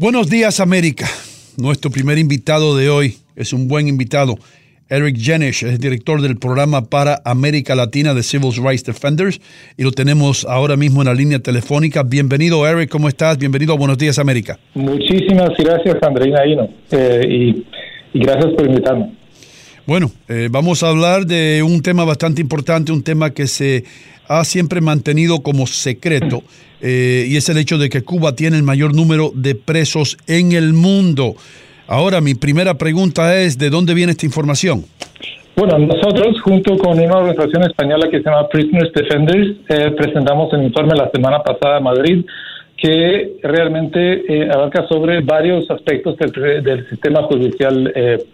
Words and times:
Buenos 0.00 0.30
días, 0.30 0.60
América. 0.60 1.06
Nuestro 1.56 1.90
primer 1.90 2.18
invitado 2.18 2.76
de 2.76 2.88
hoy 2.88 3.14
es 3.34 3.52
un 3.52 3.66
buen 3.66 3.88
invitado. 3.88 4.36
Eric 4.88 5.16
Jenish 5.18 5.64
es 5.64 5.80
director 5.80 6.22
del 6.22 6.36
programa 6.36 6.84
para 6.84 7.20
América 7.24 7.74
Latina 7.74 8.14
de 8.14 8.22
Civil 8.22 8.52
Rights 8.64 8.84
Defenders 8.84 9.40
y 9.76 9.82
lo 9.82 9.90
tenemos 9.90 10.46
ahora 10.48 10.76
mismo 10.76 11.02
en 11.02 11.08
la 11.08 11.14
línea 11.14 11.40
telefónica. 11.40 12.04
Bienvenido, 12.04 12.64
Eric, 12.64 12.88
¿cómo 12.90 13.08
estás? 13.08 13.38
Bienvenido 13.38 13.72
a 13.72 13.76
Buenos 13.76 13.98
Días, 13.98 14.20
América. 14.20 14.56
Muchísimas 14.74 15.50
gracias, 15.58 15.96
Andreina 16.00 16.46
Hino, 16.46 16.68
eh, 16.92 17.64
y, 18.14 18.20
gracias 18.20 18.54
por 18.54 18.68
invitarme. 18.68 19.16
Bueno, 19.88 20.10
eh, 20.28 20.48
vamos 20.50 20.82
a 20.82 20.90
hablar 20.90 21.24
de 21.24 21.62
un 21.62 21.80
tema 21.80 22.04
bastante 22.04 22.42
importante, 22.42 22.92
un 22.92 23.02
tema 23.02 23.30
que 23.30 23.46
se 23.46 23.84
ha 24.28 24.44
siempre 24.44 24.82
mantenido 24.82 25.40
como 25.40 25.66
secreto, 25.66 26.42
eh, 26.82 27.24
y 27.26 27.38
es 27.38 27.48
el 27.48 27.56
hecho 27.56 27.78
de 27.78 27.88
que 27.88 28.02
Cuba 28.02 28.36
tiene 28.36 28.58
el 28.58 28.64
mayor 28.64 28.94
número 28.94 29.30
de 29.34 29.54
presos 29.54 30.18
en 30.26 30.52
el 30.52 30.74
mundo. 30.74 31.36
Ahora, 31.86 32.20
mi 32.20 32.34
primera 32.34 32.74
pregunta 32.74 33.34
es, 33.38 33.56
¿de 33.56 33.70
dónde 33.70 33.94
viene 33.94 34.12
esta 34.12 34.26
información? 34.26 34.84
Bueno, 35.56 35.78
nosotros, 35.78 36.38
junto 36.42 36.76
con 36.76 37.00
una 37.00 37.16
organización 37.16 37.62
española 37.62 38.10
que 38.10 38.18
se 38.18 38.24
llama 38.24 38.46
Prisoners 38.50 38.92
Defenders, 38.92 39.56
eh, 39.70 39.90
presentamos 39.96 40.52
el 40.52 40.64
informe 40.64 40.96
la 40.96 41.10
semana 41.10 41.42
pasada 41.42 41.78
en 41.78 41.84
Madrid 41.84 42.26
que 42.78 43.32
realmente 43.42 44.22
eh, 44.28 44.48
abarca 44.50 44.86
sobre 44.86 45.20
varios 45.20 45.68
aspectos 45.68 46.16
del, 46.16 46.88
sistema 46.88 47.24
judicial 47.24 47.92
eh, 47.92 48.24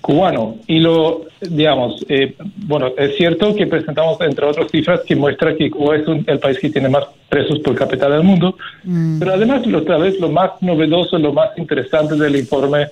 cubano. 0.00 0.56
Y 0.66 0.80
lo, 0.80 1.26
digamos, 1.40 2.04
eh, 2.08 2.34
bueno, 2.66 2.90
es 2.98 3.16
cierto 3.16 3.54
que 3.54 3.68
presentamos, 3.68 4.20
entre 4.20 4.44
otras 4.44 4.72
cifras, 4.72 5.02
que 5.06 5.14
muestra 5.14 5.54
que 5.54 5.70
Cuba 5.70 5.96
es 5.96 6.02
el 6.26 6.40
país 6.40 6.58
que 6.58 6.70
tiene 6.70 6.88
más 6.88 7.04
presos 7.28 7.60
por 7.60 7.76
cápita 7.76 8.08
del 8.08 8.24
mundo, 8.24 8.56
mm. 8.82 9.20
pero 9.20 9.34
además, 9.34 9.62
otra 9.72 9.98
vez, 9.98 10.18
lo 10.18 10.28
más 10.28 10.50
novedoso, 10.60 11.16
lo 11.18 11.32
más 11.32 11.56
interesante 11.56 12.16
del 12.16 12.36
informe 12.36 12.88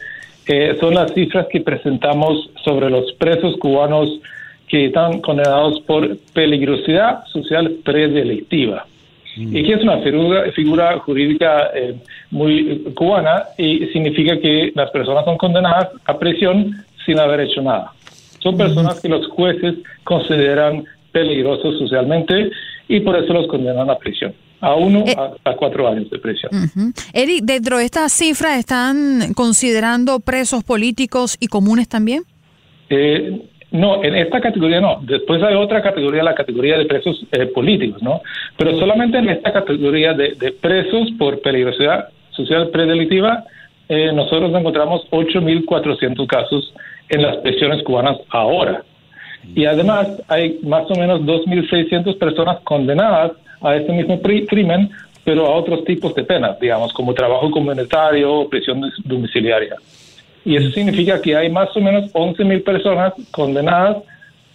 son 0.81 0.95
las 0.95 1.13
cifras 1.15 1.47
que 1.49 1.61
presentamos 1.61 2.51
sobre 2.65 2.91
los 2.91 3.13
presos 3.13 3.57
cubanos 3.59 4.19
que 4.67 4.87
están 4.87 5.21
condenados 5.21 5.81
por 5.83 6.17
peligrosidad 6.33 7.25
social 7.27 7.77
predelictiva. 7.85 8.85
Y 9.41 9.65
que 9.65 9.73
es 9.73 9.83
una 9.83 9.99
figura, 9.99 10.53
figura 10.53 10.99
jurídica 10.99 11.71
eh, 11.75 11.95
muy 12.31 12.85
cubana 12.95 13.45
y 13.57 13.87
significa 13.87 14.39
que 14.39 14.73
las 14.75 14.91
personas 14.91 15.25
son 15.25 15.39
condenadas 15.39 15.89
a 16.05 16.19
prisión 16.19 16.85
sin 17.07 17.19
haber 17.19 17.41
hecho 17.41 17.63
nada. 17.63 17.93
Son 18.41 18.57
personas 18.57 19.01
que 19.01 19.09
los 19.09 19.27
jueces 19.29 19.77
consideran 20.05 20.85
peligrosos 21.13 21.79
socialmente 21.79 22.51
y 22.89 23.01
por 23.01 23.17
eso 23.17 23.33
los 23.33 23.47
condenan 23.47 23.89
a 23.91 23.97
prisión 23.97 24.35
a 24.61 24.75
uno 24.75 25.05
eh, 25.07 25.17
a, 25.17 25.55
cuatro 25.55 25.89
años 25.89 26.11
de 26.11 26.19
prisión. 26.19 26.51
Eric, 27.13 27.45
dentro 27.45 27.79
de 27.79 27.85
estas 27.85 28.13
cifras, 28.13 28.59
¿están 28.59 29.33
considerando 29.35 30.21
presos 30.21 30.63
políticos 30.65 31.37
y 31.41 31.47
comunes 31.47 31.89
también? 31.89 32.25
Eh, 32.91 33.50
no, 33.73 34.03
en 34.03 34.17
esta 34.17 34.41
categoría 34.41 34.81
no. 34.81 35.01
Después 35.03 35.43
hay 35.43 35.55
otra 35.55 35.81
categoría, 35.81 36.23
la 36.23 36.35
categoría 36.35 36.77
de 36.77 36.87
presos 36.87 37.25
eh, 37.31 37.47
políticos, 37.47 38.03
¿no? 38.03 38.21
Pero 38.57 38.77
solamente 38.79 39.19
en 39.19 39.29
esta 39.29 39.53
categoría 39.53 40.13
de, 40.13 40.55
presos 40.61 41.11
por 41.19 41.41
peligrosidad 41.41 42.09
social 42.31 42.71
predelictiva, 42.71 43.45
eh, 43.89 44.13
nosotros 44.13 44.53
encontramos 44.55 45.09
8.400 45.11 46.27
casos 46.27 46.75
en 47.09 47.23
las 47.23 47.37
prisiones 47.39 47.83
cubanas 47.85 48.19
ahora. 48.31 48.83
Y 49.55 49.65
además 49.65 50.09
hay 50.29 50.59
más 50.63 50.91
o 50.91 50.95
menos 50.97 51.21
2.600 51.23 52.19
personas 52.19 52.61
condenadas 52.61 53.33
a 53.63 53.77
este 53.77 53.93
mismo 53.93 54.21
crimen, 54.21 54.91
pero 55.25 55.47
a 55.47 55.55
otros 55.57 55.85
tipos 55.85 56.15
de 56.15 56.25
penas, 56.25 56.59
digamos, 56.59 56.93
como 56.93 57.15
trabajo 57.15 57.51
comunitario 57.51 58.33
o 58.33 58.49
prisión 58.49 58.83
domiciliaria 59.05 59.77
y 60.45 60.57
eso 60.57 60.71
significa 60.71 61.21
que 61.21 61.37
hay 61.37 61.51
más 61.51 61.75
o 61.77 61.81
menos 61.81 62.11
11 62.13 62.45
mil 62.45 62.63
personas 62.63 63.13
condenadas 63.31 63.99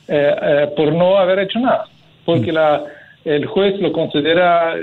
eh, 0.07 0.35
eh, 0.41 0.67
por 0.75 0.93
no 0.93 1.17
haber 1.17 1.39
hecho 1.39 1.59
nada, 1.59 1.85
porque 2.25 2.51
la, 2.51 2.83
el 3.25 3.45
juez 3.47 3.79
lo 3.81 3.91
considera, 3.91 4.75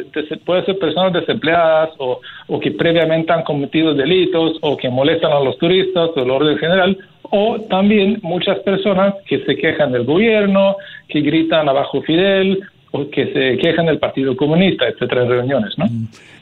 puede 0.44 0.64
ser 0.64 0.78
personas 0.78 1.12
desempleadas 1.12 1.90
o, 1.98 2.20
que 2.60 2.72
previamente 2.72 3.32
han 3.32 3.44
cometido 3.44 3.94
delitos 3.94 4.58
o 4.60 4.76
que 4.76 4.88
molestan 4.88 5.32
a 5.32 5.40
los 5.40 5.56
turistas 5.58 6.10
o 6.16 6.22
el 6.22 6.30
orden 6.30 6.58
general, 6.58 6.98
o 7.22 7.60
también 7.70 8.18
muchas 8.22 8.58
personas 8.60 9.14
que 9.26 9.44
se 9.44 9.56
quejan 9.56 9.92
del 9.92 10.04
gobierno, 10.04 10.76
que 11.08 11.20
gritan 11.20 11.68
abajo 11.68 12.02
Fidel, 12.02 12.60
o 12.90 13.08
que 13.08 13.32
se 13.32 13.58
quejan 13.58 13.86
del 13.86 13.98
Partido 13.98 14.36
Comunista, 14.36 14.86
etcétera, 14.86 15.22
en 15.22 15.28
reuniones, 15.28 15.78
¿no? 15.78 15.86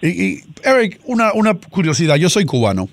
Y, 0.03 0.09
y 0.09 0.37
Eric, 0.65 1.01
una, 1.05 1.33
una 1.35 1.55
curiosidad, 1.55 2.17
yo 2.17 2.29
soy 2.29 2.45
cubano. 2.45 2.89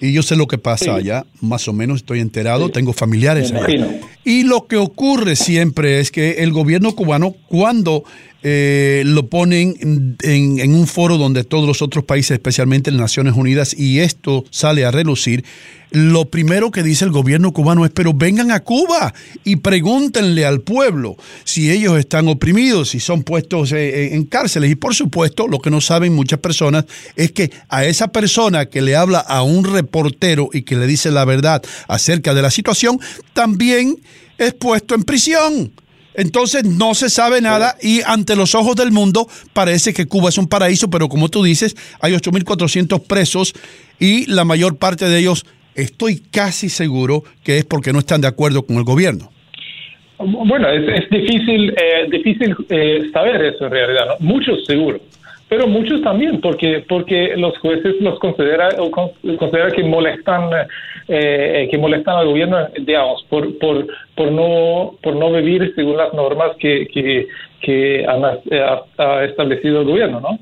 Y 0.00 0.12
yo 0.12 0.22
sé 0.22 0.36
lo 0.36 0.46
que 0.46 0.58
pasa 0.58 0.94
allá, 0.94 1.26
más 1.40 1.66
o 1.66 1.72
menos 1.72 1.98
estoy 1.98 2.20
enterado, 2.20 2.70
tengo 2.70 2.92
familiares 2.92 3.52
allá. 3.52 4.00
Y 4.24 4.44
lo 4.44 4.66
que 4.66 4.76
ocurre 4.76 5.34
siempre 5.34 6.00
es 6.00 6.10
que 6.10 6.42
el 6.42 6.52
gobierno 6.52 6.94
cubano, 6.94 7.34
cuando 7.48 8.04
eh, 8.50 9.02
lo 9.04 9.28
ponen 9.28 10.16
en, 10.22 10.74
un 10.74 10.86
foro 10.86 11.18
donde 11.18 11.44
todos 11.44 11.66
los 11.66 11.82
otros 11.82 12.04
países, 12.04 12.30
especialmente 12.30 12.90
las 12.90 13.00
Naciones 13.00 13.34
Unidas, 13.36 13.74
y 13.78 13.98
esto 13.98 14.42
sale 14.48 14.86
a 14.86 14.90
relucir, 14.90 15.44
lo 15.90 16.30
primero 16.30 16.70
que 16.70 16.82
dice 16.82 17.04
el 17.04 17.10
gobierno 17.10 17.52
cubano 17.52 17.84
es, 17.84 17.90
pero 17.90 18.14
vengan 18.14 18.50
a 18.50 18.60
Cuba 18.60 19.12
y 19.44 19.56
pregúntenle 19.56 20.46
al 20.46 20.62
pueblo 20.62 21.16
si 21.44 21.70
ellos 21.70 21.98
están 21.98 22.26
oprimidos, 22.28 22.88
si 22.88 23.00
son 23.00 23.22
puestos 23.22 23.72
en 23.72 24.24
cárceles. 24.24 24.70
Y 24.70 24.76
por 24.76 24.94
supuesto, 24.94 25.46
lo 25.46 25.58
que 25.58 25.70
no 25.70 25.82
saben 25.82 26.14
muchas 26.14 26.38
personas 26.38 26.86
es 27.16 27.32
que 27.32 27.50
a 27.68 27.84
esa 27.84 28.08
persona 28.08 28.66
que 28.66 28.80
le 28.80 28.96
habla 28.96 29.18
a 29.18 29.42
un 29.42 29.64
reportero 29.64 30.48
y 30.54 30.62
que 30.62 30.76
le 30.76 30.86
dice 30.86 31.10
la 31.10 31.26
verdad 31.26 31.62
acerca 31.86 32.32
de 32.32 32.42
la 32.42 32.50
situación, 32.50 32.98
también 33.34 33.98
es 34.38 34.54
puesto 34.54 34.94
en 34.94 35.02
prisión. 35.02 35.72
Entonces 36.18 36.64
no 36.64 36.94
se 36.94 37.10
sabe 37.10 37.40
nada 37.40 37.76
y 37.80 38.00
ante 38.04 38.34
los 38.34 38.56
ojos 38.56 38.74
del 38.74 38.90
mundo 38.90 39.28
parece 39.52 39.94
que 39.94 40.06
Cuba 40.06 40.30
es 40.30 40.36
un 40.36 40.48
paraíso, 40.48 40.90
pero 40.90 41.08
como 41.08 41.28
tú 41.28 41.44
dices, 41.44 41.76
hay 42.00 42.12
8.400 42.12 43.06
presos 43.06 43.54
y 44.00 44.26
la 44.26 44.44
mayor 44.44 44.78
parte 44.78 45.08
de 45.08 45.20
ellos 45.20 45.46
estoy 45.76 46.20
casi 46.32 46.70
seguro 46.70 47.22
que 47.44 47.58
es 47.58 47.64
porque 47.64 47.92
no 47.92 48.00
están 48.00 48.20
de 48.20 48.26
acuerdo 48.26 48.66
con 48.66 48.78
el 48.78 48.82
gobierno. 48.82 49.30
Bueno, 50.18 50.68
es, 50.68 51.08
difícil, 51.08 51.70
eh, 51.70 52.08
difícil 52.10 52.56
eh, 52.68 53.08
saber 53.12 53.40
eso 53.44 53.66
en 53.66 53.70
realidad, 53.70 54.06
¿no? 54.08 54.14
Muchos 54.18 54.66
seguro 54.66 54.98
pero 55.48 55.66
muchos 55.66 56.02
también, 56.02 56.40
porque 56.40 56.84
porque 56.86 57.34
los 57.36 57.56
jueces 57.58 57.96
los 58.00 58.18
considera 58.18 58.68
o 58.78 58.90
considera 58.90 59.70
que 59.70 59.82
molestan 59.82 60.50
eh, 61.08 61.68
que 61.70 61.78
molestan 61.78 62.18
al 62.18 62.26
gobierno, 62.26 62.68
digamos, 62.78 63.24
por 63.30 63.58
por 63.58 63.86
por 64.14 64.30
no 64.30 64.94
por 65.02 65.16
no 65.16 65.32
vivir 65.32 65.72
según 65.74 65.96
las 65.96 66.12
normas 66.12 66.54
que 66.58 66.86
que, 66.88 67.28
que 67.62 68.06
ha, 68.06 69.24
establecido 69.24 69.80
el 69.80 69.86
gobierno, 69.86 70.20
¿no? 70.20 70.38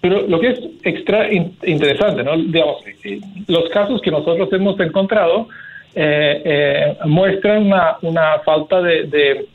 Pero 0.00 0.26
lo 0.26 0.40
que 0.40 0.48
es 0.48 0.60
extra 0.82 1.32
interesante, 1.32 2.24
¿no? 2.24 2.36
Digamos, 2.36 2.78
eh, 3.04 3.20
los 3.46 3.68
casos 3.70 4.00
que 4.00 4.10
nosotros 4.10 4.52
hemos 4.52 4.78
encontrado 4.80 5.48
eh, 5.94 6.96
muestran 7.04 7.66
una, 7.66 7.96
una 8.02 8.38
falta 8.44 8.82
de 8.82 9.46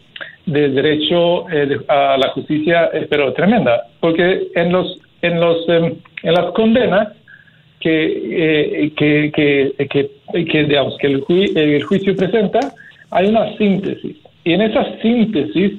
del 0.45 0.75
derecho 0.75 1.49
eh, 1.49 1.79
a 1.87 2.17
la 2.17 2.29
justicia, 2.29 2.89
eh, 2.93 3.07
pero 3.09 3.33
tremenda, 3.33 3.87
porque 3.99 4.47
en 4.55 4.71
los 4.71 4.99
en 5.21 5.39
los 5.39 5.67
em, 5.69 5.95
en 6.23 6.33
las 6.33 6.51
condenas 6.51 7.09
que, 7.79 8.85
eh, 8.85 8.93
que, 8.95 9.31
que, 9.33 10.09
que, 10.45 10.63
digamos 10.63 10.97
que 10.99 11.07
el, 11.07 11.23
el 11.55 11.83
juicio 11.83 12.15
presenta 12.15 12.59
hay 13.11 13.27
una 13.27 13.55
síntesis 13.57 14.17
y 14.43 14.53
en 14.53 14.61
esa 14.61 14.85
síntesis 15.01 15.73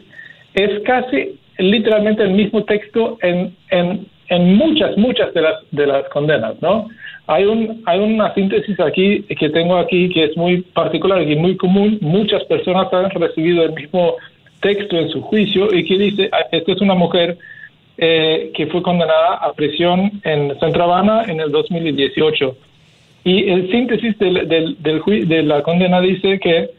es 0.55 0.81
casi 0.81 1.39
literalmente 1.59 2.23
el 2.23 2.33
mismo 2.33 2.63
texto 2.65 3.19
en, 3.23 3.55
en, 3.71 4.07
en 4.29 4.55
muchas 4.57 4.97
muchas 4.97 5.33
de 5.35 5.43
las 5.43 5.57
de 5.71 5.87
las 5.87 6.09
condenas, 6.09 6.61
¿no? 6.63 6.89
Hay 7.27 7.45
un 7.45 7.83
hay 7.87 8.01
una 8.01 8.33
síntesis 8.35 8.79
aquí 8.81 9.23
que 9.23 9.49
tengo 9.51 9.77
aquí 9.77 10.11
que 10.11 10.25
es 10.25 10.37
muy 10.37 10.63
particular 10.63 11.23
y 11.23 11.37
muy 11.37 11.57
común. 11.57 11.99
Muchas 12.01 12.45
personas 12.45 12.93
han 12.93 13.11
recibido 13.11 13.65
el 13.65 13.73
mismo 13.73 14.17
texto 14.65 14.97
en 14.97 15.11
su 15.11 15.21
juicio 15.21 15.73
y 15.73 15.85
que 15.85 15.99
dice, 15.99 16.31
ah, 16.33 16.47
esta 16.51 16.73
es 16.73 16.81
una 16.81 16.95
mujer 16.95 17.37
eh, 17.99 18.51
que 18.55 18.67
fue 18.69 18.83
condenada 18.83 19.35
a 19.35 19.53
prisión 19.53 20.11
en 20.25 20.59
Santa 20.59 20.85
Habana 20.85 21.25
en 21.29 21.39
el 21.39 21.53
2018. 21.53 22.57
Y 23.25 23.51
el 23.51 23.71
síntesis 23.71 24.19
del, 24.19 24.49
del, 24.49 24.77
de 25.29 25.43
la 25.43 25.63
condena 25.63 26.01
dice 26.01 26.41
que 26.41 26.71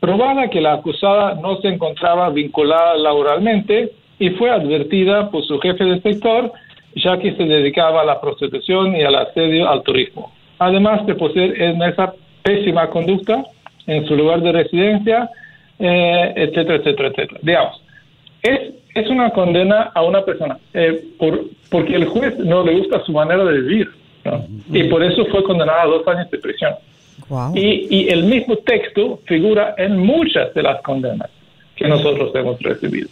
probada 0.00 0.48
que 0.48 0.60
la 0.60 0.74
acusada 0.74 1.34
no 1.34 1.60
se 1.60 1.68
encontraba 1.68 2.30
vinculada 2.30 2.96
laboralmente 2.96 3.90
y 4.18 4.30
fue 4.30 4.50
advertida 4.50 5.30
por 5.30 5.44
su 5.44 5.58
jefe 5.60 5.84
de 5.84 6.00
sector 6.00 6.52
ya 6.96 7.18
que 7.18 7.34
se 7.34 7.44
dedicaba 7.44 8.00
a 8.00 8.04
la 8.04 8.20
prostitución 8.20 8.96
y 8.96 9.02
al 9.02 9.14
asedio 9.14 9.68
al 9.68 9.82
turismo. 9.82 10.32
Además 10.58 11.06
de 11.06 11.14
poseer 11.14 11.60
en 11.60 11.82
esa 11.82 12.14
pésima 12.42 12.88
conducta 12.88 13.44
en 13.86 14.06
su 14.06 14.16
lugar 14.16 14.40
de 14.40 14.52
residencia, 14.52 15.30
eh, 15.78 16.32
etcétera, 16.36 16.76
etcétera, 16.76 17.08
etcétera. 17.08 17.40
Digamos, 17.42 17.82
es, 18.42 18.60
es 18.94 19.08
una 19.08 19.30
condena 19.30 19.90
a 19.94 20.02
una 20.02 20.24
persona 20.24 20.58
eh, 20.74 21.04
por, 21.18 21.44
porque 21.70 21.94
el 21.94 22.06
juez 22.06 22.38
no 22.38 22.64
le 22.64 22.78
gusta 22.78 23.04
su 23.04 23.12
manera 23.12 23.44
de 23.44 23.60
vivir. 23.60 23.90
Y 24.70 24.84
por 24.84 25.02
eso 25.02 25.24
fue 25.26 25.42
condenada 25.42 25.82
a 25.82 25.86
dos 25.86 26.06
años 26.06 26.30
de 26.30 26.38
prisión. 26.38 26.74
Y, 27.54 28.08
el 28.08 28.24
mismo 28.24 28.56
texto 28.56 29.20
figura 29.24 29.74
en 29.78 29.98
muchas 29.98 30.52
de 30.54 30.62
las 30.62 30.82
condenas 30.82 31.30
que 31.76 31.88
nosotros 31.88 32.34
hemos 32.34 32.60
recibido. 32.60 33.08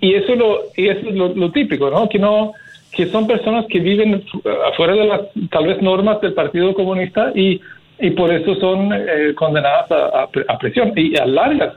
Y 0.00 0.14
eso, 0.14 0.34
lo, 0.34 0.60
y 0.76 0.88
eso 0.88 1.08
es 1.08 1.14
lo, 1.14 1.50
típico, 1.52 1.90
¿no? 1.90 2.08
Que 2.08 2.18
no 2.18 2.52
que 2.92 3.06
son 3.06 3.26
personas 3.26 3.66
que 3.66 3.78
viven 3.78 4.24
afuera 4.66 4.94
de 4.94 5.04
las 5.04 5.20
tal 5.50 5.66
vez 5.66 5.82
normas 5.82 6.20
del 6.22 6.32
Partido 6.32 6.72
Comunista 6.72 7.30
y, 7.34 7.60
y 8.00 8.10
por 8.10 8.32
eso 8.32 8.54
son 8.54 8.90
eh, 8.92 9.34
condenadas 9.34 9.90
a, 9.90 10.28
a, 10.48 10.58
prisión 10.58 10.92
y 10.96 11.14
a 11.18 11.26
largas 11.26 11.74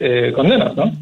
eh, 0.00 0.32
condenas, 0.32 0.76
¿no? 0.76 0.92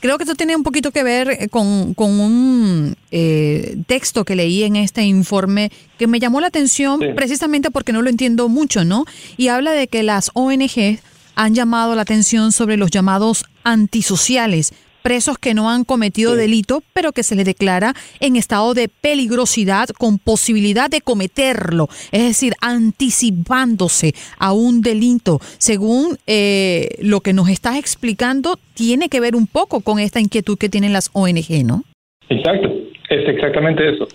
Creo 0.00 0.18
que 0.18 0.24
esto 0.24 0.34
tiene 0.34 0.54
un 0.54 0.62
poquito 0.62 0.90
que 0.90 1.02
ver 1.02 1.30
eh, 1.30 1.48
con, 1.48 1.94
con 1.94 2.20
un 2.20 2.94
eh, 3.10 3.78
texto 3.86 4.24
que 4.24 4.36
leí 4.36 4.64
en 4.64 4.76
este 4.76 5.02
informe 5.02 5.70
que 5.98 6.06
me 6.06 6.20
llamó 6.20 6.40
la 6.40 6.48
atención 6.48 7.00
precisamente 7.14 7.70
porque 7.70 7.92
no 7.92 8.02
lo 8.02 8.10
entiendo 8.10 8.50
mucho, 8.50 8.84
¿no? 8.84 9.06
Y 9.38 9.48
habla 9.48 9.72
de 9.72 9.88
que 9.88 10.02
las 10.02 10.30
ONG 10.34 10.98
han 11.36 11.54
llamado 11.54 11.94
la 11.94 12.02
atención 12.02 12.52
sobre 12.52 12.76
los 12.76 12.90
llamados 12.90 13.44
antisociales, 13.64 14.74
presos 15.06 15.38
que 15.38 15.54
no 15.54 15.70
han 15.70 15.84
cometido 15.84 16.34
delito, 16.34 16.82
pero 16.92 17.12
que 17.12 17.22
se 17.22 17.36
les 17.36 17.44
declara 17.44 17.92
en 18.18 18.34
estado 18.34 18.74
de 18.74 18.88
peligrosidad 18.88 19.86
con 19.96 20.18
posibilidad 20.18 20.90
de 20.90 21.00
cometerlo, 21.00 21.86
es 22.10 22.24
decir, 22.24 22.54
anticipándose 22.60 24.14
a 24.36 24.52
un 24.52 24.82
delito. 24.82 25.38
Según 25.58 26.18
eh, 26.26 26.88
lo 27.00 27.20
que 27.20 27.34
nos 27.34 27.48
estás 27.48 27.78
explicando, 27.78 28.56
tiene 28.74 29.08
que 29.08 29.20
ver 29.20 29.36
un 29.36 29.46
poco 29.46 29.80
con 29.80 30.00
esta 30.00 30.18
inquietud 30.18 30.58
que 30.58 30.68
tienen 30.68 30.92
las 30.92 31.08
ONG, 31.12 31.64
¿no? 31.64 31.84
Exacto, 32.28 32.68
es 33.08 33.28
exactamente 33.28 33.88
eso. 33.88 34.08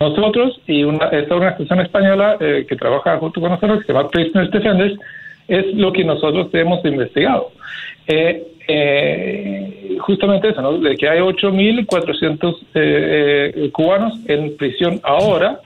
nosotros 0.00 0.58
y 0.66 0.84
una, 0.84 1.08
esta 1.08 1.34
organización 1.34 1.80
española 1.80 2.38
eh, 2.40 2.64
que 2.66 2.76
trabaja 2.76 3.18
junto 3.18 3.42
con 3.42 3.50
nosotros, 3.50 3.80
que 3.80 3.88
se 3.88 3.92
llama 3.92 4.08
Prisoners 4.08 4.50
Defenders, 4.52 4.98
es 5.48 5.74
lo 5.74 5.92
que 5.92 6.04
nosotros 6.04 6.48
hemos 6.52 6.84
investigado. 6.84 7.50
Eh, 8.06 8.46
eh, 8.70 9.96
justamente 10.00 10.50
eso, 10.50 10.60
¿no? 10.60 10.78
de 10.78 10.94
que 10.94 11.08
hay 11.08 11.20
8.400 11.20 12.58
eh, 12.74 13.52
eh, 13.54 13.70
cubanos 13.72 14.12
en 14.26 14.58
prisión 14.58 15.00
ahora 15.02 15.58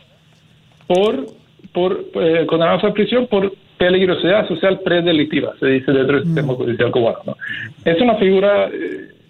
por, 0.86 1.26
por 1.72 2.12
condenados 2.46 2.84
a 2.84 2.92
prisión 2.92 3.26
por 3.26 3.52
peligrosidad 3.76 4.46
social 4.46 4.78
predelictiva, 4.84 5.52
se 5.58 5.66
dice 5.66 5.90
dentro 5.90 6.18
del 6.18 6.26
sistema 6.26 6.52
mm. 6.52 6.56
judicial 6.56 6.90
cubano. 6.92 7.18
¿no? 7.26 7.36
Es 7.84 8.00
una 8.00 8.14
figura 8.14 8.70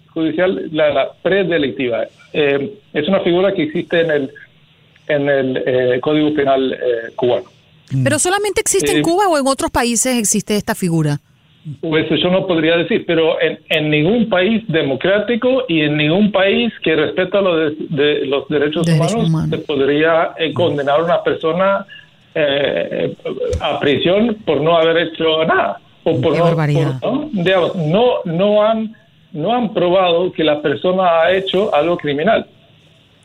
judicial, 0.09 0.69
la, 0.71 0.93
la 0.93 1.11
predelictiva. 1.23 2.05
es 2.31 3.07
una 3.07 3.21
figura 3.21 3.53
que 3.53 3.63
existe 3.63 4.01
en 4.01 4.11
el, 4.11 4.31
en 5.07 5.29
el 5.29 5.99
Código 5.99 6.31
Penal 6.35 6.77
cubano. 7.15 7.52
¿Pero 8.03 8.19
solamente 8.19 8.61
existe 8.61 8.91
en 8.91 9.01
Cuba 9.01 9.27
o 9.27 9.37
en 9.37 9.47
otros 9.47 9.71
países 9.71 10.17
existe 10.17 10.55
esta 10.55 10.75
figura? 10.75 11.19
Pues 11.79 12.11
eso 12.11 12.29
no 12.29 12.45
podría 12.45 12.75
decir, 12.75 13.05
pero 13.07 13.41
en, 13.41 13.57
en, 13.69 13.89
ningún 13.89 14.27
país 14.29 14.63
democrático 14.67 15.63
y 15.69 15.81
en 15.81 15.95
ningún 15.95 16.29
país 16.31 16.73
que 16.83 16.93
respeta 16.93 17.39
los, 17.39 17.73
de, 17.89 18.25
los 18.25 18.47
derechos, 18.49 18.85
humanos, 18.85 19.49
se 19.49 19.57
podría 19.59 20.31
eh, 20.37 20.51
condenar 20.53 20.99
a 20.99 21.03
una 21.05 21.23
persona 21.23 21.85
eh, 22.35 23.15
a 23.61 23.79
prisión 23.79 24.35
por 24.45 24.59
no 24.59 24.75
haber 24.75 25.07
hecho 25.07 25.45
nada 25.45 25.79
o 26.03 26.19
por 26.19 26.37
no, 26.37 27.73
no, 27.75 28.13
no 28.25 28.63
han 28.65 28.95
no 29.33 29.53
han 29.53 29.73
probado 29.73 30.31
que 30.31 30.43
la 30.43 30.61
persona 30.61 31.21
ha 31.21 31.31
hecho 31.31 31.73
algo 31.73 31.97
criminal. 31.97 32.45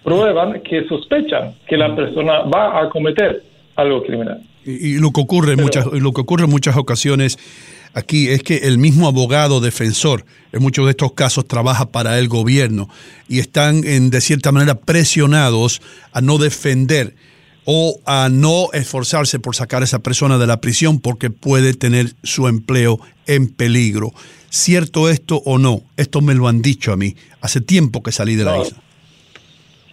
Prueban 0.03 0.61
que 0.63 0.87
sospechan 0.89 1.55
que 1.67 1.77
la 1.77 1.95
persona 1.95 2.41
va 2.41 2.81
a 2.81 2.89
cometer 2.89 3.43
algo 3.79 4.03
criminal. 4.03 4.43
Y, 4.65 4.99
lo 4.99 5.13
que 5.13 5.21
ocurre 5.21 5.57
muchas 5.57 5.87
lo 5.87 6.13
que 6.13 6.21
ocurre 6.21 6.45
en 6.45 6.51
muchas 6.51 6.77
ocasiones 6.77 7.39
aquí 7.95 8.29
es 8.29 8.43
que 8.43 8.57
el 8.65 8.77
mismo 8.77 9.07
abogado 9.07 9.61
defensor 9.61 10.25
en 10.53 10.63
muchos 10.63 10.85
de 10.85 10.91
estos 10.91 11.13
casos 11.13 11.47
trabaja 11.47 11.91
para 11.91 12.19
el 12.19 12.29
gobierno 12.29 12.89
y 13.29 13.39
están 13.39 13.85
en, 13.85 14.11
de 14.11 14.21
cierta 14.21 14.53
manera 14.53 14.75
presionados 14.75 15.81
a 16.13 16.21
no 16.21 16.39
defender 16.39 17.15
o 17.65 18.01
a 18.05 18.29
no 18.31 18.67
esforzarse 18.73 19.39
por 19.39 19.55
sacar 19.55 19.83
a 19.83 19.85
esa 19.85 20.01
persona 20.01 20.39
de 20.39 20.47
la 20.47 20.61
prisión 20.61 21.01
porque 21.01 21.31
puede 21.31 21.73
tener 21.73 22.07
su 22.23 22.49
empleo 22.49 22.99
en 23.27 23.55
peligro. 23.55 24.11
¿Cierto 24.51 25.09
esto 25.09 25.37
o 25.45 25.59
no? 25.59 25.83
Esto 25.97 26.21
me 26.21 26.35
lo 26.35 26.49
han 26.49 26.63
dicho 26.63 26.93
a 26.93 26.97
mí. 26.97 27.15
Hace 27.41 27.61
tiempo 27.61 28.03
que 28.03 28.11
salí 28.11 28.35
de 28.35 28.45
la 28.45 28.59
isla. 28.59 28.79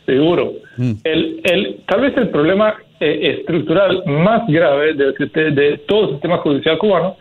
Seguro. 0.05 0.53
Mm. 0.77 0.91
El, 1.03 1.41
el, 1.43 1.83
tal 1.87 2.01
vez 2.01 2.17
el 2.17 2.29
problema 2.29 2.75
eh, 2.99 3.37
estructural 3.39 4.03
más 4.05 4.47
grave 4.47 4.93
de, 4.93 5.51
de 5.51 5.77
todo 5.87 6.05
el 6.05 6.09
sistema 6.11 6.37
judicial 6.37 6.77
cubano 6.77 7.17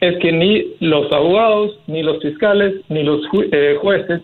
es 0.00 0.16
que 0.18 0.32
ni 0.32 0.64
los 0.80 1.10
abogados, 1.12 1.78
ni 1.86 2.02
los 2.02 2.22
fiscales, 2.22 2.74
ni 2.88 3.02
los 3.02 3.22
eh, 3.50 3.76
jueces 3.80 4.20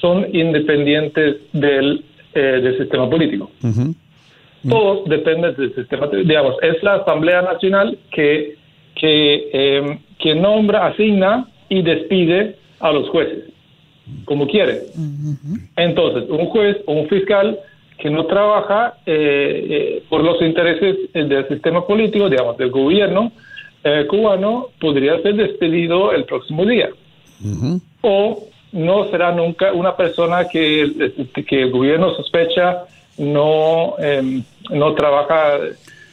son 0.00 0.26
independientes 0.34 1.36
del, 1.52 2.02
eh, 2.34 2.40
del 2.40 2.78
sistema 2.78 3.08
político. 3.08 3.50
Todos 4.68 5.08
dependen 5.08 5.54
del 5.56 5.74
sistema, 5.74 6.06
digamos, 6.06 6.56
es 6.62 6.82
la 6.82 6.96
Asamblea 6.96 7.42
Nacional 7.42 7.98
que, 8.10 8.56
que, 8.94 9.50
em, 9.52 9.98
que 10.18 10.34
nombra, 10.34 10.86
asigna 10.86 11.48
y 11.68 11.82
despide 11.82 12.56
a 12.80 12.92
los 12.92 13.08
jueces, 13.08 13.44
como 14.24 14.46
quiere. 14.46 14.80
Entonces, 15.76 16.28
un 16.28 16.46
juez 16.46 16.76
o 16.86 16.92
un 16.92 17.08
fiscal 17.08 17.58
que 18.00 18.10
no 18.10 18.26
trabaja 18.26 18.94
eh, 19.06 20.02
por 20.08 20.22
los 20.24 20.40
intereses 20.42 21.12
del 21.12 21.46
sistema 21.48 21.86
político, 21.86 22.28
digamos, 22.28 22.56
del 22.56 22.70
gobierno, 22.70 23.32
eh, 23.82 24.06
cubano 24.08 24.68
podría 24.80 25.20
ser 25.22 25.36
despedido 25.36 26.12
el 26.12 26.24
próximo 26.24 26.64
día. 26.66 26.90
O 28.02 28.44
no 28.72 29.10
será 29.10 29.32
nunca 29.32 29.72
una 29.72 29.96
persona 29.96 30.46
que, 30.46 31.12
que 31.46 31.62
el 31.62 31.70
gobierno 31.70 32.14
sospecha 32.14 32.84
no, 33.18 33.94
em, 33.98 34.42
no 34.70 34.94
trabaja, 34.94 35.56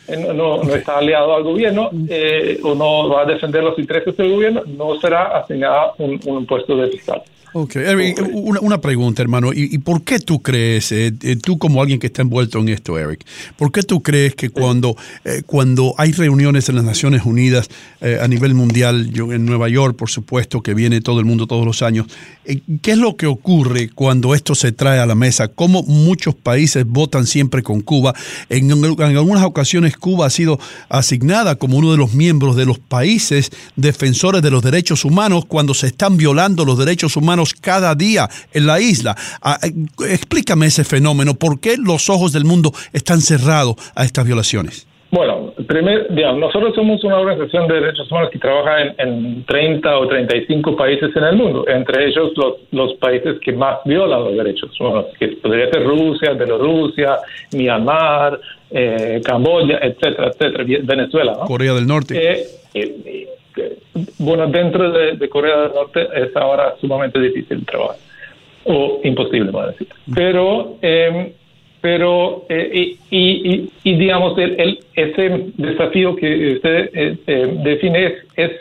eh, 0.08 0.34
no, 0.34 0.64
no, 0.64 0.76
está 0.76 0.98
aliado 0.98 1.36
al 1.36 1.44
gobierno 1.44 1.90
eh, 2.10 2.60
o 2.64 2.74
no 2.74 3.10
va 3.10 3.22
a 3.22 3.26
defender 3.26 3.64
los 3.64 3.78
intereses 3.78 4.16
del 4.16 4.32
gobierno, 4.32 4.64
no 4.66 5.00
será 5.00 5.38
asignado 5.38 5.94
un, 5.98 6.20
un 6.26 6.46
puesto 6.46 6.76
de 6.78 6.90
fiscal. 6.90 7.22
Ok, 7.54 7.78
Eric, 7.78 8.22
una, 8.34 8.82
pregunta, 8.82 9.22
hermano. 9.22 9.52
¿Y, 9.54 9.78
por 9.78 10.04
qué 10.04 10.20
tú 10.20 10.42
crees, 10.42 10.92
eh, 10.92 11.14
eh, 11.22 11.38
tú 11.38 11.58
como 11.58 11.82
alguien 11.82 11.98
que 11.98 12.08
está 12.08 12.22
envuelto 12.22 12.60
en 12.60 12.70
esto, 12.70 13.00
Eric, 13.00 13.26
por 13.56 13.72
qué 13.72 13.84
tú 13.84 14.04
crees 14.04 14.36
que 14.36 14.50
cuando, 14.50 14.98
eh, 15.24 15.44
cuando 15.46 15.96
hay 15.98 16.12
reuniones 16.12 16.68
en 16.68 16.76
las 16.76 16.84
Naciones 16.84 17.24
Unidas 17.24 17.70
a 18.00 18.28
nivel 18.28 18.54
mundial, 18.54 19.12
yo, 19.12 19.34
en 19.34 19.46
Nueva 19.46 19.70
York, 19.70 19.96
por 19.96 20.10
supuesto, 20.10 20.62
que 20.62 20.74
viene 20.74 21.02
todo 21.02 21.20
el 21.20 21.26
mundo 21.26 21.48
todos 21.48 21.66
los 21.66 21.82
años, 21.82 22.06
¿qué 22.82 22.92
es 22.92 22.98
lo 22.98 23.16
que 23.16 23.26
ocurre 23.26 23.90
cuando 23.90 24.36
esto 24.36 24.54
se 24.54 24.72
trae 24.72 25.00
a 25.00 25.06
la 25.06 25.16
mesa? 25.16 25.48
¿Cómo 25.48 25.82
muchos 25.84 26.36
países 26.36 26.86
votan 26.86 27.26
siempre 27.26 27.64
con 27.64 27.82
Cuba? 27.82 28.14
En, 28.50 28.70
en 28.70 29.18
algunas 29.18 29.44
ocasiones 29.44 29.98
Cuba 29.98 30.28
ha 30.28 30.30
sido 30.30 30.60
asignada 30.90 31.56
como 31.56 31.78
uno 31.78 31.92
de 31.92 31.98
los 31.98 32.14
miembros 32.14 32.56
de 32.56 32.66
los 32.66 32.78
países 32.78 33.52
defensores 33.76 34.42
de 34.42 34.52
los 34.52 34.62
derechos 34.62 35.06
humanos 35.06 35.46
cuando 35.48 35.74
se 35.74 35.88
están 35.88 36.18
violando 36.18 36.64
los 36.64 36.78
derechos 36.78 37.18
humanos 37.18 37.37
cada 37.46 37.96
día 37.96 38.28
en 38.54 38.66
la 38.66 38.80
isla. 38.80 39.16
Ah, 39.42 39.58
eh, 39.64 39.72
explícame 40.10 40.68
ese 40.68 40.84
fenómeno. 40.84 41.34
¿Por 41.36 41.60
qué 41.60 41.76
los 41.78 42.10
ojos 42.10 42.34
del 42.34 42.46
mundo 42.46 42.72
están 42.94 43.22
cerrados 43.22 43.76
a 43.96 44.04
estas 44.04 44.26
violaciones? 44.26 44.88
Bueno, 45.10 45.54
primer, 45.68 46.14
digamos, 46.14 46.40
nosotros 46.40 46.76
somos 46.76 47.02
una 47.06 47.20
organización 47.20 47.68
de 47.70 47.76
derechos 47.76 48.12
humanos 48.12 48.30
que 48.30 48.40
trabaja 48.40 48.94
en, 48.98 49.46
30 49.46 49.98
o 50.00 50.08
35 50.08 50.76
países 50.76 51.16
en 51.16 51.24
el 51.24 51.36
mundo, 51.38 51.66
entre 51.68 52.08
ellos 52.08 52.34
los, 52.36 52.56
los 52.72 52.94
países 52.96 53.40
que 53.40 53.54
más 53.54 53.78
violan 53.86 54.26
los 54.26 54.36
derechos 54.36 54.70
humanos, 54.80 55.06
que 55.18 55.30
podría 55.30 55.70
ser 55.70 55.86
Rusia, 55.86 56.34
Bielorrusia, 56.34 57.20
Myanmar, 57.54 58.38
eh, 58.70 59.22
Camboya, 59.24 59.80
etcétera, 59.82 60.28
etcétera, 60.28 60.66
Venezuela. 60.84 61.34
Corea 61.46 61.74
del 61.74 61.88
Norte. 61.88 62.42
Eh, 62.74 63.28
bueno, 64.20 64.48
dentro 64.48 64.92
de, 64.92 65.30
Corea 65.30 65.58
del 65.62 65.74
Norte 65.74 66.08
es 66.16 66.36
ahora 66.36 66.76
sumamente 66.80 67.20
difícil 67.20 67.66
trabajar, 67.66 67.98
o 68.66 69.00
imposible, 69.04 69.52
a 69.60 69.68
decir. 69.68 69.88
Pero, 70.14 70.78
em, 70.82 71.32
pero 71.82 72.46
eh, 72.50 72.98
y, 73.10 73.70
y, 73.84 73.96
digamos, 73.96 74.38
el, 74.38 74.80
ese 74.96 75.52
desafío 75.58 76.16
que 76.16 76.56
usted 76.56 76.90
eh, 76.94 77.18
eh, 77.28 77.60
define 77.64 78.16
es, 78.36 78.52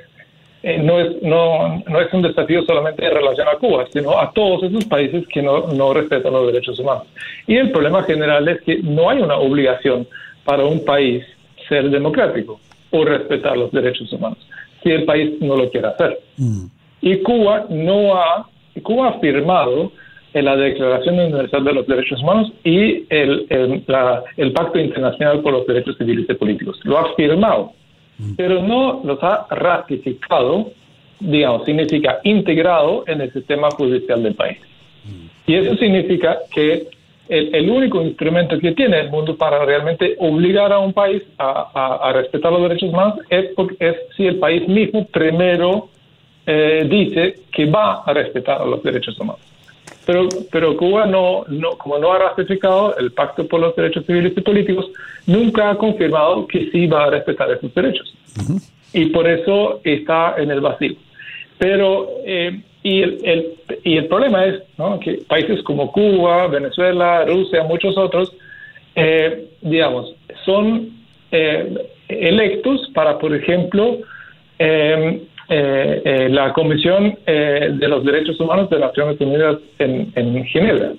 no, 0.82 1.00
es 1.00 1.22
no, 1.22 1.82
no 1.86 2.00
es 2.00 2.12
un 2.12 2.22
desafío 2.22 2.62
solamente 2.62 3.04
en 3.04 3.14
relación 3.14 3.46
a 3.48 3.56
Cuba, 3.56 3.86
sino 3.92 4.18
a 4.18 4.32
todos 4.32 4.64
esos 4.64 4.84
países 4.86 5.26
que 5.28 5.40
no, 5.40 5.68
no 5.68 5.94
respetan 5.94 6.32
los 6.32 6.46
derechos 6.52 6.78
humanos. 6.78 7.06
Y 7.46 7.56
el 7.56 7.70
problema 7.70 8.02
general 8.02 8.48
es 8.48 8.60
que 8.62 8.78
no 8.82 9.08
hay 9.08 9.20
una 9.20 9.36
obligación 9.36 10.08
para 10.44 10.64
un 10.64 10.84
país 10.84 11.24
ser 11.68 11.88
democrático 11.90 12.60
o 12.90 13.04
respetar 13.04 13.56
los 13.56 13.70
derechos 13.72 14.12
humanos 14.12 14.38
si 14.86 14.92
el 14.92 15.04
país 15.04 15.32
no 15.40 15.56
lo 15.56 15.68
quiere 15.68 15.88
hacer. 15.88 16.20
Mm. 16.36 16.66
Y 17.00 17.16
Cuba 17.18 17.66
no 17.68 18.14
ha, 18.14 18.48
Cuba 18.82 19.08
ha 19.08 19.20
firmado 19.20 19.90
en 20.32 20.44
la 20.44 20.54
Declaración 20.54 21.18
Universal 21.18 21.64
de 21.64 21.72
los 21.72 21.86
Derechos 21.88 22.22
Humanos 22.22 22.52
y 22.62 23.04
el, 23.08 23.46
el, 23.48 24.52
Pacto 24.52 24.78
Internacional 24.78 25.40
por 25.40 25.54
los 25.54 25.66
Derechos 25.66 25.96
Civiles 25.98 26.26
y 26.28 26.34
Políticos. 26.34 26.78
Lo 26.84 26.98
ha 26.98 27.14
firmado, 27.14 27.72
pero 28.36 28.62
no 28.62 29.00
los 29.02 29.18
ha 29.22 29.46
ratificado, 29.50 30.70
digamos, 31.18 31.64
significa 31.64 32.20
integrado 32.22 33.02
en 33.08 33.22
el 33.22 33.32
sistema 33.32 33.70
judicial 33.70 34.22
del 34.22 34.34
país. 34.34 34.58
Y 35.46 35.54
eso 35.54 35.74
significa 35.76 36.38
que 36.54 36.88
el, 37.28 37.70
único 37.70 38.02
instrumento 38.02 38.58
que 38.58 38.72
tiene 38.72 39.00
el 39.00 39.10
mundo 39.10 39.36
para 39.36 39.64
realmente 39.64 40.14
obligar 40.18 40.72
a 40.72 40.78
un 40.78 40.92
país 40.92 41.22
a, 41.38 42.12
respetar 42.14 42.52
los 42.52 42.62
derechos 42.62 42.90
humanos 42.90 43.18
es, 43.30 43.50
es 43.80 43.96
si 44.16 44.26
el 44.26 44.38
país 44.38 44.66
mismo 44.68 45.06
primero 45.06 45.88
eh, 46.46 46.86
dice 46.88 47.40
que 47.52 47.66
va 47.66 48.02
a 48.04 48.12
respetar 48.12 48.64
los 48.66 48.82
derechos 48.82 49.18
humanos. 49.18 49.42
Pero, 50.06 50.28
pero 50.52 50.76
Cuba, 50.76 51.04
no, 51.04 51.44
no, 51.48 51.76
como 51.76 51.98
no 51.98 52.12
ha 52.12 52.18
ratificado 52.18 52.96
el 52.96 53.10
Pacto 53.10 53.46
por 53.48 53.60
los 53.60 53.74
Derechos 53.74 54.06
Civiles 54.06 54.32
y 54.36 54.40
Políticos, 54.40 54.86
nunca 55.26 55.70
ha 55.70 55.76
confirmado 55.76 56.46
que 56.46 56.70
sí 56.70 56.86
va 56.86 57.06
a 57.06 57.10
respetar 57.10 57.50
esos 57.50 57.74
derechos. 57.74 58.14
Y 58.92 59.06
por 59.06 59.28
eso 59.28 59.80
está 59.82 60.36
en 60.38 60.52
el 60.52 60.60
vacío. 60.60 60.94
Pero, 61.58 62.08
eh, 62.24 62.60
y, 62.86 63.02
el, 63.02 63.18
el, 63.24 63.52
y 63.82 63.96
el 63.96 64.06
problema 64.06 64.44
es 64.44 64.62
que 65.00 65.18
países 65.26 65.60
como 65.64 65.90
Cuba, 65.90 66.46
Venezuela, 66.46 67.24
Rusia, 67.24 67.64
muchos 67.64 67.98
otros, 67.98 68.32
eh, 68.94 69.46
digamos, 69.60 70.14
son 70.44 70.90
eh, 71.32 71.88
electos 72.08 72.88
para, 72.94 73.18
por 73.18 73.34
ejemplo, 73.34 73.98
eh, 74.60 75.20
eh, 75.48 76.28
la 76.30 76.52
Comisión 76.52 77.18
eh, 77.26 77.70
de 77.72 77.88
los 77.88 78.04
Derechos 78.04 78.38
Humanos 78.38 78.70
de 78.70 78.78
Naciones 78.78 79.20
Unidas 79.20 79.56
en, 79.80 80.12
en, 80.14 80.44
Ginebra. 80.44 80.92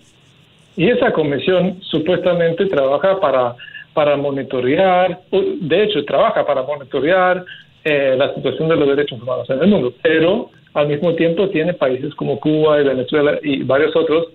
Y 0.75 0.89
esa 0.89 1.13
comisión 1.13 1.79
supuestamente 1.83 2.65
trabaja 2.65 3.17
para, 3.21 3.55
para 3.93 4.17
monitorear, 4.17 5.21
de 5.31 5.83
hecho 5.83 6.03
trabaja 6.03 6.45
para 6.45 6.63
monitorear 6.63 7.45
la 7.85 8.33
situación 8.35 8.67
de 8.67 8.75
los 8.75 8.89
derechos 8.89 9.21
humanos 9.21 9.49
en 9.49 9.61
el 9.61 9.67
mundo, 9.69 9.93
pero 10.01 10.49
al 10.77 10.87
mismo 10.87 11.13
tiempo 11.15 11.49
tiene 11.49 11.73
países 11.73 12.13
como 12.15 12.39
Cuba 12.39 12.79
y 12.79 12.85
Venezuela 12.85 13.39
y 13.41 13.63
varios 13.63 13.95
otros 13.95 14.27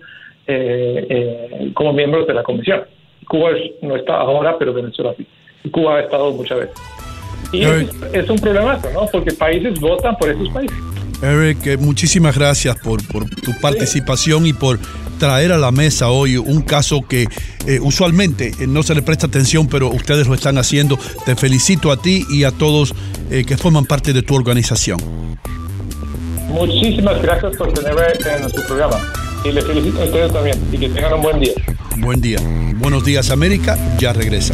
como 1.73 1.93
miembros 1.93 2.27
de 2.27 2.33
la 2.33 2.43
comisión. 2.43 2.83
Cuba 3.27 3.51
no 3.81 3.95
está 3.95 4.15
ahora, 4.15 4.57
pero 4.59 4.73
Venezuela 4.73 5.13
sí. 5.17 5.25
Cuba 5.71 5.97
ha 5.97 6.01
estado 6.01 6.31
muchas 6.31 6.59
veces. 6.59 6.75
Y 7.51 7.63
es, 7.63 8.29
un 8.29 8.39
problema, 8.39 8.79
¿no? 8.93 9.05
Porque 9.11 9.31
países 9.31 9.79
votan 9.79 10.15
por 10.17 10.29
esos 10.29 10.49
países. 10.49 10.77
Eric, 11.21 11.65
eh, 11.67 11.77
muchísimas 11.77 12.37
gracias 12.37 12.75
por, 12.79 13.01
tu 13.01 13.51
participación 13.61 14.45
y 14.45 14.53
por 14.53 14.79
traer 15.19 15.51
a 15.51 15.57
la 15.57 15.71
mesa 15.71 16.09
hoy 16.09 16.35
un 16.35 16.63
caso 16.63 17.07
que 17.07 17.27
eh, 17.65 17.79
usualmente 17.79 18.51
eh, 18.59 18.67
no 18.67 18.83
se 18.83 18.93
le 18.95 19.03
presta 19.03 19.27
atención, 19.27 19.69
pero 19.69 19.89
ustedes 19.89 20.27
lo 20.27 20.33
están 20.33 20.57
haciendo. 20.57 20.97
Te 21.25 21.35
felicito 21.35 21.91
a 21.91 21.97
ti 21.97 22.25
y 22.29 22.43
a 22.43 22.51
todos 22.51 22.93
que 23.29 23.57
forman 23.57 23.85
parte 23.85 24.13
de 24.13 24.21
tu 24.21 24.35
organización. 24.35 24.99
Muchísimas 26.53 27.19
gracias 27.21 27.57
por 27.57 27.73
tenerme 27.73 28.03
en 28.33 28.41
nuestro 28.41 28.63
programa. 28.67 28.97
Y 29.43 29.51
les 29.51 29.65
felicito 29.65 30.01
a 30.01 30.05
ustedes 30.05 30.31
también. 30.31 30.57
Y 30.71 30.77
que 30.77 30.89
tengan 30.89 31.15
un 31.15 31.21
buen 31.23 31.39
día. 31.39 31.53
Buen 31.97 32.21
día. 32.21 32.37
Buenos 32.75 33.03
días, 33.03 33.31
América. 33.31 33.75
Ya 33.97 34.13
regresa. 34.13 34.53